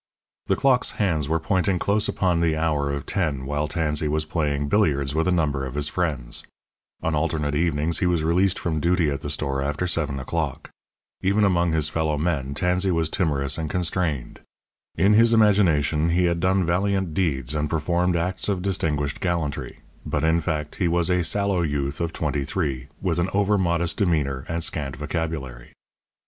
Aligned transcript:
The 0.47 0.55
clock's 0.55 0.93
hands 0.97 1.29
were 1.29 1.39
pointing 1.39 1.77
close 1.77 2.07
upon 2.07 2.39
the 2.39 2.57
hour 2.57 2.91
of 2.91 3.05
ten 3.05 3.45
while 3.45 3.67
Tansey 3.67 4.07
was 4.07 4.25
playing 4.25 4.67
billiards 4.67 5.13
with 5.13 5.27
a 5.27 5.31
number 5.31 5.63
of 5.63 5.75
his 5.75 5.89
friends. 5.89 6.43
On 7.03 7.13
alternate 7.13 7.53
evenings 7.53 7.99
he 7.99 8.07
was 8.07 8.23
released 8.23 8.57
from 8.57 8.79
duty 8.79 9.11
at 9.11 9.21
the 9.21 9.29
store 9.29 9.61
after 9.61 9.85
seven 9.85 10.19
o'clock. 10.19 10.71
Even 11.21 11.43
among 11.43 11.73
his 11.73 11.87
fellow 11.87 12.17
men 12.17 12.55
Tansey 12.55 12.89
was 12.89 13.09
timorous 13.09 13.59
and 13.59 13.69
constrained. 13.69 14.39
In 14.95 15.13
his 15.13 15.33
imagination 15.33 16.09
he 16.09 16.25
had 16.25 16.39
done 16.39 16.65
valiant 16.65 17.13
deeds 17.13 17.53
and 17.53 17.69
performed 17.69 18.15
acts 18.15 18.49
of 18.49 18.63
distinguished 18.63 19.19
gallantry; 19.21 19.81
but 20.03 20.23
in 20.23 20.41
fact 20.41 20.77
he 20.77 20.87
was 20.87 21.11
a 21.11 21.23
sallow 21.23 21.61
youth 21.61 22.01
of 22.01 22.11
twenty 22.11 22.43
three, 22.43 22.87
with 23.03 23.19
an 23.19 23.29
over 23.35 23.55
modest 23.55 23.97
demeanour 23.97 24.45
and 24.47 24.63
scant 24.63 24.95
vocabulary. 24.95 25.73